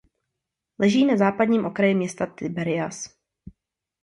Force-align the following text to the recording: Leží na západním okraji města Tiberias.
Leží 0.79 1.05
na 1.05 1.17
západním 1.17 1.65
okraji 1.65 1.93
města 1.95 2.25
Tiberias. 2.25 3.15